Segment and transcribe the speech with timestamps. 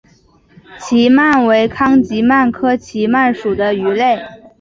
[0.79, 4.17] 奇鳗为康吉鳗科奇鳗属的鱼类。